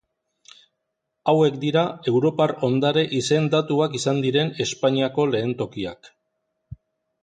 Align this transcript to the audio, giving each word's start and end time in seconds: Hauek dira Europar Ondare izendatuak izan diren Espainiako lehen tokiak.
Hauek 1.33 1.59
dira 1.65 1.83
Europar 2.13 2.55
Ondare 2.69 3.05
izendatuak 3.21 4.01
izan 4.03 4.27
diren 4.27 4.53
Espainiako 4.69 5.31
lehen 5.37 5.59
tokiak. 5.65 6.15